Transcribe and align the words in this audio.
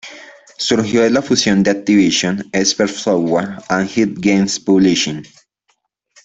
Surgió 0.57 1.03
de 1.03 1.11
la 1.11 1.21
fusión 1.21 1.61
de 1.61 1.69
Activision, 1.69 2.49
Expert 2.53 2.89
Software 2.91 3.61
y 3.93 3.99
Head 4.01 4.09
Games 4.15 4.59
Publishing. 4.59 5.21